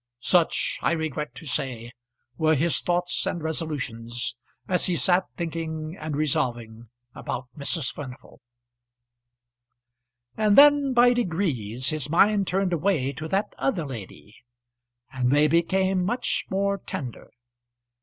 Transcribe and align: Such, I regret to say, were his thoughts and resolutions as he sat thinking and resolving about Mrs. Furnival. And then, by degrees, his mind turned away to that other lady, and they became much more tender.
Such, 0.23 0.79
I 0.81 0.93
regret 0.93 1.35
to 1.35 1.45
say, 1.45 1.91
were 2.35 2.55
his 2.55 2.81
thoughts 2.81 3.27
and 3.27 3.43
resolutions 3.43 4.35
as 4.67 4.87
he 4.87 4.95
sat 4.95 5.25
thinking 5.37 5.95
and 5.95 6.15
resolving 6.17 6.89
about 7.13 7.49
Mrs. 7.55 7.93
Furnival. 7.93 8.41
And 10.35 10.57
then, 10.57 10.93
by 10.93 11.13
degrees, 11.13 11.89
his 11.89 12.09
mind 12.09 12.47
turned 12.47 12.73
away 12.73 13.13
to 13.13 13.27
that 13.27 13.53
other 13.59 13.85
lady, 13.85 14.35
and 15.13 15.29
they 15.31 15.47
became 15.47 16.03
much 16.03 16.47
more 16.49 16.79
tender. 16.79 17.29